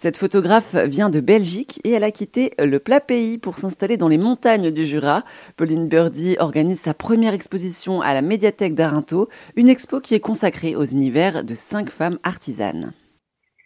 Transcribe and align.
Cette 0.00 0.16
photographe 0.16 0.76
vient 0.76 1.10
de 1.10 1.18
Belgique 1.18 1.80
et 1.82 1.90
elle 1.90 2.04
a 2.04 2.12
quitté 2.12 2.50
le 2.64 2.78
plat 2.78 3.00
pays 3.00 3.36
pour 3.36 3.58
s'installer 3.58 3.96
dans 3.96 4.06
les 4.06 4.16
montagnes 4.16 4.70
du 4.70 4.84
Jura. 4.84 5.24
Pauline 5.56 5.88
Birdie 5.88 6.36
organise 6.38 6.78
sa 6.78 6.94
première 6.94 7.34
exposition 7.34 8.00
à 8.00 8.14
la 8.14 8.22
médiathèque 8.22 8.74
d'Arinto, 8.74 9.26
une 9.56 9.68
expo 9.68 9.98
qui 9.98 10.14
est 10.14 10.20
consacrée 10.20 10.76
aux 10.76 10.84
univers 10.84 11.42
de 11.42 11.54
cinq 11.54 11.90
femmes 11.90 12.20
artisanes. 12.22 12.92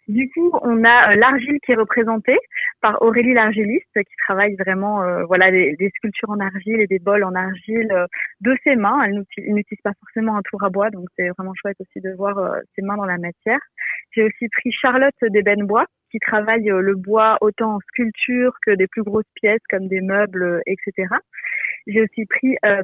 Du 0.07 0.27
coup, 0.31 0.49
on 0.63 0.83
a 0.83 1.11
euh, 1.11 1.15
l'argile 1.17 1.59
qui 1.63 1.71
est 1.71 1.75
représentée 1.75 2.39
par 2.81 2.99
Aurélie 3.03 3.35
l'argiliste 3.35 3.93
qui 3.93 4.15
travaille 4.25 4.55
vraiment 4.55 5.03
euh, 5.03 5.25
voilà 5.25 5.51
des, 5.51 5.91
sculptures 5.97 6.31
en 6.31 6.39
argile 6.39 6.81
et 6.81 6.87
des 6.87 6.97
bols 6.97 7.23
en 7.23 7.35
argile 7.35 7.91
euh, 7.91 8.07
de 8.41 8.57
ses 8.63 8.75
mains. 8.75 9.03
Elle 9.03 9.23
n'utilise 9.53 9.81
pas 9.83 9.93
forcément 9.99 10.35
un 10.35 10.41
tour 10.41 10.63
à 10.63 10.71
bois, 10.71 10.89
donc 10.89 11.05
c'est 11.15 11.29
vraiment 11.37 11.53
chouette 11.53 11.77
aussi 11.79 12.01
de 12.01 12.11
voir 12.17 12.55
ses 12.75 12.81
mains 12.81 12.97
dans 12.97 13.05
la 13.05 13.19
matière. 13.19 13.59
J'ai 14.13 14.23
aussi 14.23 14.49
pris 14.49 14.71
Charlotte 14.71 15.13
d'Ébène-Bois 15.21 15.85
qui 16.13 16.19
travaille 16.19 16.69
euh, 16.69 16.79
le 16.79 16.93
bois 16.93 17.39
autant 17.41 17.75
en 17.75 17.79
sculpture 17.89 18.53
que 18.61 18.71
des 18.75 18.85
plus 18.85 19.01
grosses 19.01 19.31
pièces 19.33 19.63
comme 19.71 19.87
des 19.87 19.99
meubles, 19.99 20.43
euh, 20.43 20.61
etc. 20.67 21.07
J'ai 21.87 22.03
aussi 22.03 22.25
pris 22.27 22.55
euh, 22.63 22.83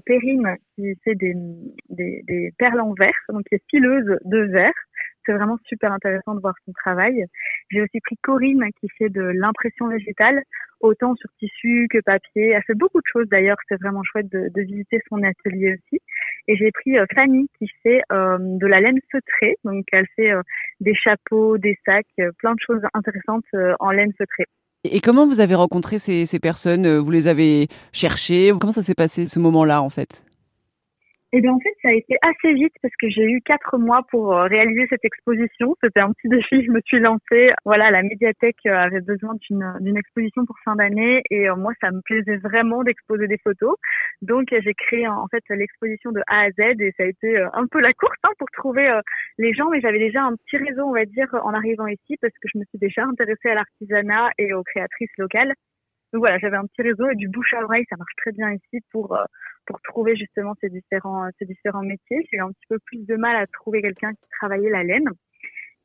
qui 0.76 0.96
fait 1.04 1.14
des, 1.14 2.52
perles 2.58 2.82
en 2.82 2.94
verre, 2.94 3.14
donc 3.30 3.44
qui 3.46 3.56
est 3.56 3.80
de 3.80 4.52
verre. 4.52 4.74
C'est 5.26 5.34
vraiment 5.34 5.60
super 5.66 5.92
intéressant 5.92 6.34
de 6.34 6.42
voir 6.42 6.56
son 6.66 6.72
travail. 6.74 7.24
J'ai 7.70 7.82
aussi 7.84 8.00
pris 8.02 8.18
Corinne 8.24 8.66
qui 8.80 8.88
fait 8.98 9.10
de 9.10 9.22
l'impression 9.22 9.88
végétale, 9.88 10.42
autant 10.80 11.14
sur 11.16 11.30
tissu 11.38 11.88
que 11.92 12.00
papier. 12.00 12.50
Elle 12.50 12.64
fait 12.64 12.74
beaucoup 12.74 13.00
de 13.00 13.08
choses 13.12 13.28
d'ailleurs. 13.30 13.58
C'est 13.68 13.80
vraiment 13.80 14.02
chouette 14.04 14.30
de, 14.32 14.62
visiter 14.62 15.00
son 15.08 15.22
atelier 15.22 15.76
aussi. 15.76 16.02
Et 16.48 16.56
j'ai 16.56 16.72
pris 16.72 16.98
euh, 16.98 17.06
Fanny 17.14 17.48
qui 17.58 17.68
fait 17.84 18.02
euh, 18.12 18.38
de 18.40 18.68
la 18.68 18.80
laine 18.82 19.00
feutrée. 19.12 19.58
Donc 19.64 19.86
elle 19.92 20.06
fait 20.16 20.32
euh, 20.32 20.42
des 20.80 20.96
chapeaux, 20.96 21.58
des 21.58 21.78
sacs, 21.86 22.06
plein 22.38 22.54
de 22.54 22.60
choses 22.66 22.82
intéressantes 22.94 23.46
en 23.80 23.92
laine 23.92 24.12
feutrée. 24.18 24.46
Et 24.86 25.02
comment 25.02 25.28
vous 25.28 25.42
avez 25.42 25.56
rencontré 25.56 26.00
ces, 26.00 26.26
ces 26.26 26.40
personnes? 26.40 26.98
Vous 26.98 27.12
les 27.12 27.28
avez 27.28 27.68
cherchées? 27.92 28.52
Comment 28.60 28.72
ça 28.72 28.82
s'est 28.82 28.96
passé 28.96 29.26
ce 29.26 29.40
moment-là 29.40 29.82
en 29.82 29.90
fait? 29.90 30.24
Eh 31.32 31.42
bien, 31.42 31.54
en 31.54 31.60
fait, 31.60 31.76
ça 31.84 31.90
a 31.90 31.94
été 31.94 32.18
assez 32.24 32.54
vite 32.56 32.74
parce 32.82 32.94
que 33.00 33.08
j'ai 33.08 33.24
eu 33.24 33.40
quatre 33.42 33.78
mois 33.78 34.02
pour 34.10 34.34
euh, 34.34 34.46
réaliser 34.46 34.88
cette 34.90 35.06
exposition. 35.06 35.76
C'était 35.84 36.00
un 36.00 36.12
petit 36.12 36.28
défi. 36.28 36.66
Je 36.66 36.72
me 36.72 36.82
suis 36.86 37.00
lancée. 37.00 37.52
Voilà, 37.66 37.92
la 37.92 38.02
médiathèque 38.02 38.58
euh, 38.66 38.74
avait 38.76 39.02
besoin 39.02 39.36
d'une, 39.48 39.98
exposition 39.98 40.46
pour 40.48 40.56
fin 40.66 40.76
d'année 40.76 41.22
et 41.30 41.48
euh, 41.48 41.56
moi, 41.56 41.74
ça 41.82 41.92
me 41.92 42.02
plaisait 42.02 42.38
vraiment 42.38 42.84
d'exposer 42.84 43.28
des 43.28 43.38
photos. 43.44 43.76
Donc, 44.24 44.48
j'ai 44.50 44.74
créé 44.74 45.08
en 45.08 45.28
fait 45.28 45.44
l'exposition 45.50 46.12
de 46.12 46.22
A 46.28 46.46
à 46.46 46.50
Z 46.50 46.82
et 46.82 46.94
ça 46.98 47.04
a 47.04 47.06
été 47.06 47.38
un 47.54 47.68
peu 47.68 47.80
la 47.80 47.94
course 47.94 48.18
hein, 48.24 48.32
pour 48.40 48.48
trouver 48.52 48.92
les 49.38 49.54
gens. 49.54 49.70
Mais 49.70 49.82
j'avais 49.82 50.00
déjà 50.00 50.24
un 50.24 50.36
petit 50.36 50.58
réseau, 50.58 50.86
on 50.86 50.94
va 50.94 51.06
dire, 51.06 51.28
en 51.44 51.54
arrivant 51.54 51.88
ici 51.88 52.18
parce 52.22 52.34
que 52.34 52.50
je 52.52 52.58
me 52.58 52.64
suis 52.66 52.80
déjà 52.80 53.04
intéressée 53.04 53.50
à 53.50 53.56
l'artisanat 53.56 54.32
et 54.40 54.54
aux 54.54 54.64
créatrices 54.64 55.16
locales. 55.20 55.54
Donc 56.14 56.22
voilà, 56.22 56.38
j'avais 56.40 56.58
un 56.58 56.66
petit 56.66 56.82
réseau 56.82 57.10
et 57.10 57.16
du 57.16 57.28
bouche 57.28 57.54
à 57.54 57.64
oreille, 57.64 57.86
ça 57.90 57.96
marche 57.98 58.16
très 58.18 58.32
bien 58.32 58.52
ici 58.52 58.84
pour 58.92 59.18
pour 59.66 59.80
trouver 59.82 60.16
justement 60.16 60.54
ces 60.62 60.70
différents 60.70 61.30
ces 61.38 61.46
différents 61.46 61.84
métiers. 61.84 62.26
J'ai 62.32 62.38
eu 62.38 62.42
un 62.42 62.52
petit 62.52 62.66
peu 62.70 62.80
plus 62.86 63.06
de 63.06 63.16
mal 63.16 63.36
à 63.36 63.46
trouver 63.48 63.82
quelqu'un 63.82 64.12
qui 64.14 64.30
travaillait 64.40 64.72
la 64.72 64.84
laine. 64.84 65.10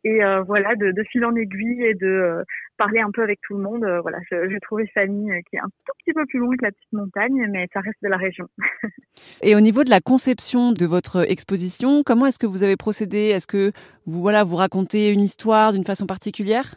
Et 0.05 0.22
euh, 0.22 0.42
voilà, 0.42 0.75
de, 0.77 0.92
de, 0.92 1.02
fil 1.05 1.25
en 1.25 1.34
aiguille 1.34 1.83
et 1.83 1.95
de 1.95 2.06
euh, 2.06 2.42
parler 2.77 3.00
un 3.00 3.11
peu 3.11 3.22
avec 3.22 3.41
tout 3.41 3.56
le 3.56 3.62
monde. 3.62 3.84
Euh, 3.84 4.02
voilà, 4.02 4.19
j'ai 4.30 4.61
trouvé 4.61 4.86
Fanny 4.92 5.30
qui 5.48 5.56
est 5.56 5.61
un 5.61 5.69
tout 5.86 5.92
petit 6.05 6.12
peu 6.12 6.27
plus 6.27 6.41
loin 6.41 6.55
que 6.58 6.64
la 6.64 6.72
petite 6.72 6.92
montagne, 6.92 7.47
mais 7.50 7.67
ça 7.72 7.80
reste 7.80 7.97
de 8.02 8.08
la 8.08 8.19
région. 8.19 8.47
et 9.42 9.56
au 9.56 9.61
niveau 9.61 9.83
de 9.83 9.89
la 9.89 10.00
conception 10.00 10.72
de 10.72 10.84
votre 10.84 11.30
exposition, 11.30 12.02
comment 12.05 12.27
est-ce 12.27 12.39
que 12.39 12.47
vous 12.47 12.62
avez 12.62 12.77
procédé? 12.77 13.30
Est-ce 13.30 13.47
que 13.47 13.72
vous 14.05 14.20
voilà 14.20 14.45
vous 14.45 14.56
racontez 14.56 15.11
une 15.11 15.22
histoire 15.22 15.72
d'une 15.72 15.84
façon 15.84 16.06
particulière? 16.06 16.75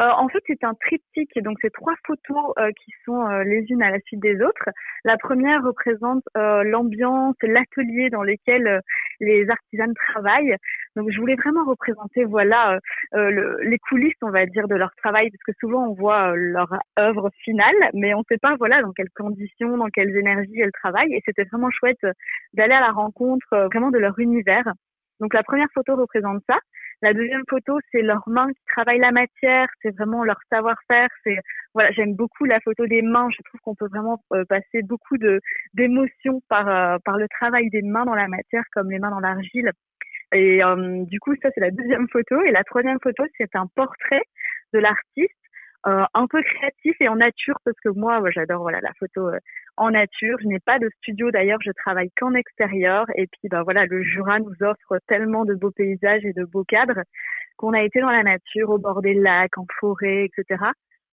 Euh, 0.00 0.10
en 0.16 0.28
fait, 0.28 0.42
c'est 0.46 0.64
un 0.64 0.72
triptyque, 0.74 1.38
donc 1.42 1.58
c'est 1.60 1.72
trois 1.72 1.92
photos 2.06 2.54
euh, 2.58 2.70
qui 2.72 2.90
sont 3.04 3.20
euh, 3.26 3.44
les 3.44 3.66
unes 3.68 3.82
à 3.82 3.90
la 3.90 4.00
suite 4.00 4.20
des 4.20 4.40
autres. 4.40 4.70
La 5.04 5.18
première 5.18 5.62
représente 5.62 6.24
l'ambiance, 6.34 7.36
l'atelier 7.42 8.08
dans 8.08 8.22
lequel 8.22 8.80
les 9.20 9.48
artisans 9.50 9.92
travaillent. 9.94 10.56
Donc, 10.96 11.10
je 11.10 11.18
voulais 11.18 11.34
vraiment 11.34 11.64
représenter, 11.64 12.24
voilà, 12.24 12.78
les 13.12 13.78
coulisses, 13.78 14.14
on 14.22 14.30
va 14.30 14.46
dire, 14.46 14.68
de 14.68 14.74
leur 14.74 14.94
travail, 14.96 15.30
parce 15.30 15.42
que 15.44 15.52
souvent 15.60 15.88
on 15.88 15.94
voit 15.94 16.34
leur 16.34 16.72
œuvre 16.98 17.30
finale, 17.44 17.74
mais 17.94 18.14
on 18.14 18.20
ne 18.20 18.24
sait 18.28 18.38
pas, 18.38 18.56
voilà, 18.56 18.82
dans 18.82 18.92
quelles 18.92 19.10
conditions, 19.14 19.76
dans 19.76 19.88
quelles 19.88 20.16
énergies 20.16 20.60
elles 20.60 20.72
travaillent. 20.72 21.14
Et 21.14 21.22
c'était 21.24 21.44
vraiment 21.44 21.70
chouette 21.70 22.04
d'aller 22.54 22.74
à 22.74 22.80
la 22.80 22.92
rencontre, 22.92 23.68
vraiment 23.72 23.90
de 23.90 23.98
leur 23.98 24.18
univers. 24.18 24.72
Donc, 25.20 25.34
la 25.34 25.42
première 25.42 25.68
photo 25.74 25.96
représente 25.96 26.42
ça. 26.48 26.58
La 27.02 27.14
deuxième 27.14 27.44
photo, 27.48 27.78
c'est 27.90 28.02
leurs 28.02 28.28
mains 28.28 28.48
qui 28.48 28.64
travaillent 28.66 28.98
la 29.00 29.10
matière, 29.10 29.68
c'est 29.80 29.96
vraiment 29.96 30.22
leur 30.22 30.38
savoir-faire. 30.50 31.08
C'est 31.24 31.38
voilà, 31.72 31.90
j'aime 31.92 32.14
beaucoup 32.14 32.44
la 32.44 32.60
photo 32.60 32.86
des 32.86 33.00
mains. 33.02 33.28
Je 33.30 33.42
trouve 33.44 33.60
qu'on 33.62 33.74
peut 33.74 33.88
vraiment 33.88 34.22
euh, 34.34 34.44
passer 34.44 34.82
beaucoup 34.82 35.16
de 35.16 35.40
d'émotions 35.74 36.42
par 36.48 36.68
euh, 36.68 36.98
par 37.04 37.16
le 37.16 37.26
travail 37.28 37.70
des 37.70 37.82
mains 37.82 38.04
dans 38.04 38.14
la 38.14 38.28
matière, 38.28 38.64
comme 38.72 38.90
les 38.90 38.98
mains 38.98 39.10
dans 39.10 39.20
l'argile. 39.20 39.70
Et 40.32 40.62
euh, 40.62 41.04
du 41.06 41.18
coup, 41.20 41.34
ça 41.42 41.48
c'est 41.54 41.60
la 41.60 41.70
deuxième 41.70 42.08
photo. 42.08 42.42
Et 42.42 42.50
la 42.50 42.64
troisième 42.64 42.98
photo, 43.02 43.24
c'est 43.38 43.56
un 43.56 43.66
portrait 43.74 44.22
de 44.74 44.78
l'artiste 44.78 45.39
euh, 45.86 46.04
un 46.12 46.26
peu 46.26 46.42
créatif 46.42 46.94
et 47.00 47.08
en 47.08 47.16
nature 47.16 47.56
parce 47.64 47.78
que 47.82 47.88
moi 47.88 48.20
j'adore 48.32 48.60
voilà 48.60 48.80
la 48.82 48.92
photo 48.98 49.28
euh, 49.28 49.38
en 49.78 49.90
nature. 49.90 50.36
Je 50.42 50.46
n'ai 50.46 50.58
pas 50.58 50.78
de 50.78 50.90
studio 50.98 51.30
d'ailleurs 51.30 51.60
je 51.64 51.70
travaille 51.70 52.10
qu'en 52.18 52.34
extérieur. 52.34 53.06
Et 53.14 53.26
puis 53.26 53.48
bah 53.48 53.62
voilà 53.62 53.86
le 53.86 54.02
Jura 54.02 54.40
nous 54.40 54.54
offre 54.60 54.98
tellement 55.08 55.46
de 55.46 55.54
beaux 55.54 55.70
paysages 55.70 56.24
et 56.26 56.34
de 56.34 56.44
beaux 56.44 56.64
cadres 56.64 57.00
qu'on 57.56 57.72
a 57.72 57.82
été 57.82 58.00
dans 58.00 58.10
la 58.10 58.22
nature 58.22 58.68
au 58.68 58.76
bord 58.76 59.00
des 59.00 59.14
lacs 59.14 59.56
en 59.56 59.64
forêt 59.80 60.26
etc 60.26 60.64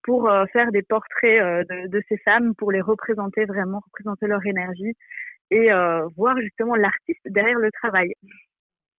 pour 0.01 0.29
euh, 0.29 0.45
faire 0.53 0.71
des 0.71 0.81
portraits 0.81 1.67
de, 1.67 1.87
de, 1.89 2.01
ces 2.07 2.17
femmes 2.17 2.55
pour 2.55 2.71
les 2.71 2.81
représenter 2.81 3.43
vraiment 3.43 3.81
représenter 3.85 4.27
leur 4.27 4.45
énergie 4.45 4.93
et 5.51 5.69
voir 6.15 6.35
justement 6.41 6.75
l'artiste 6.75 7.21
derrière 7.25 7.59
le 7.59 7.69
travail. 7.71 8.11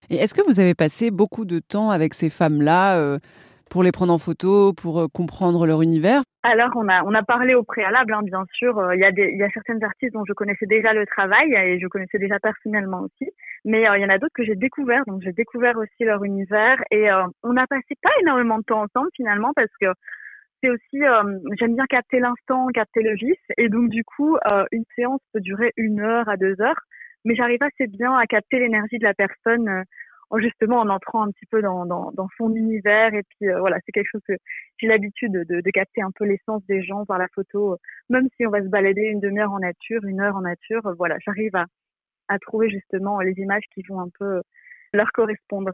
Et 0.09 0.15
est-ce 0.15 0.33
que 0.33 0.41
vous 0.45 0.61
avez 0.61 0.73
passé 0.73 1.11
beaucoup 1.11 1.43
de 1.43 1.59
temps 1.59 1.89
avec 1.89 2.13
ces 2.13 2.29
femmes 2.29 2.61
là 2.61 3.19
pour 3.69 3.83
les 3.83 3.91
prendre 3.91 4.13
en 4.13 4.17
photo, 4.17 4.73
pour 4.73 5.01
euh, 5.01 5.07
comprendre 5.07 5.65
leur 5.65 5.81
univers 5.81 6.21
Alors, 6.43 6.69
on 6.75 6.87
a, 6.87 7.03
on 7.03 7.13
a 7.13 7.23
parlé 7.23 7.55
au 7.55 7.63
préalable, 7.63 8.13
hein, 8.13 8.21
bien 8.23 8.45
sûr. 8.53 8.77
Euh, 8.77 8.95
il 8.95 9.01
y, 9.01 9.05
a 9.05 9.11
des, 9.11 9.31
y 9.31 9.43
a 9.43 9.49
certaines 9.49 9.83
artistes 9.83 10.13
dont 10.13 10.23
je 10.27 10.33
connaissais 10.33 10.65
déjà 10.65 10.93
le 10.93 11.05
travail 11.05 11.53
et 11.53 11.79
je 11.79 11.87
connaissais 11.87 12.19
déjà 12.19 12.39
personnellement 12.39 13.01
aussi. 13.01 13.31
Mais 13.63 13.87
euh, 13.89 13.97
il 13.97 14.01
y 14.01 14.05
en 14.05 14.09
a 14.09 14.17
d'autres 14.17 14.33
que 14.35 14.43
j'ai 14.43 14.55
découvert. 14.55 15.03
Donc, 15.07 15.21
j'ai 15.23 15.33
découvert 15.33 15.77
aussi 15.77 16.03
leur 16.03 16.23
univers. 16.23 16.81
Et 16.91 17.07
on 17.43 17.53
n'a 17.53 17.67
passé 17.67 17.95
pas 18.01 18.11
énormément 18.21 18.59
de 18.59 18.63
temps 18.63 18.83
ensemble, 18.83 19.09
finalement, 19.15 19.51
parce 19.55 19.71
que 19.81 19.87
c'est 20.61 20.69
aussi, 20.69 21.01
j'aime 21.59 21.75
bien 21.75 21.85
capter 21.87 22.19
l'instant, 22.19 22.67
capter 22.73 23.01
le 23.01 23.15
vif. 23.15 23.39
Et 23.57 23.69
donc, 23.69 23.89
du 23.89 24.03
coup, 24.03 24.37
une 24.71 24.83
séance 24.95 25.21
peut 25.33 25.41
durer 25.41 25.73
une 25.77 25.99
heure 25.99 26.29
à 26.29 26.37
deux 26.37 26.59
heures. 26.61 26.79
Mais 27.25 27.35
j'arrive 27.35 27.61
assez 27.61 27.87
bien 27.87 28.13
à 28.15 28.25
capter 28.27 28.59
l'énergie 28.59 28.99
de 28.99 29.03
la 29.03 29.15
personne 29.15 29.83
justement 30.37 30.79
en 30.79 30.89
entrant 30.89 31.23
un 31.23 31.31
petit 31.31 31.45
peu 31.45 31.61
dans, 31.61 32.11
son 32.37 32.53
univers. 32.53 33.13
Et 33.13 33.23
puis 33.23 33.49
euh, 33.49 33.59
voilà, 33.59 33.77
c'est 33.85 33.91
quelque 33.91 34.09
chose 34.11 34.23
que 34.27 34.33
j'ai 34.77 34.87
l'habitude 34.87 35.31
de, 35.31 35.71
capter 35.71 36.01
un 36.01 36.11
peu 36.11 36.25
l'essence 36.25 36.63
des 36.67 36.83
gens 36.83 37.05
par 37.05 37.17
la 37.17 37.27
photo. 37.33 37.77
Même 38.09 38.27
si 38.35 38.45
on 38.45 38.51
va 38.51 38.61
se 38.61 38.67
balader 38.67 39.03
une 39.03 39.19
demi-heure 39.19 39.51
en 39.51 39.59
nature, 39.59 40.03
une 40.05 40.21
heure 40.21 40.35
en 40.35 40.41
nature, 40.41 40.81
voilà, 40.97 41.17
j'arrive 41.25 41.55
à, 41.55 41.65
à 42.27 42.39
trouver 42.39 42.69
justement 42.69 43.19
les 43.19 43.33
images 43.37 43.65
qui 43.73 43.83
vont 43.83 43.99
un 43.99 44.09
peu 44.17 44.41
leur 44.93 45.11
correspondre. 45.11 45.71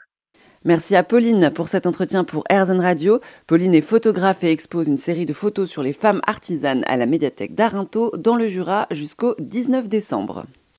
Merci 0.63 0.95
à 0.95 1.03
Pauline 1.03 1.51
pour 1.53 1.67
cet 1.67 1.88
entretien 1.88 2.23
pour 2.23 2.44
Airzen 2.50 2.79
Radio. 2.79 3.19
Pauline 3.47 3.73
est 3.73 3.81
photographe 3.81 4.44
et 4.44 4.51
expose 4.51 4.88
une 4.88 4.97
série 4.97 5.25
de 5.25 5.34
photos 5.34 5.69
sur 5.69 5.81
les 5.81 5.94
femmes 5.94 6.22
artisanes 6.28 6.84
à 6.88 6.97
la 6.97 7.07
médiathèque 7.07 7.56
d'Arinto 7.56 8.11
dans 8.17 8.35
le 8.35 8.47
Jura 8.47 8.88
jusqu'au 8.91 9.35
19 9.40 9.90
décembre. 9.90 10.45